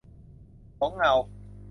[0.77, 1.13] หลงเงา